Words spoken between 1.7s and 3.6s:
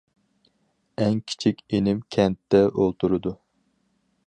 ئىنىم كەنتتە ئولتۇرىدۇ.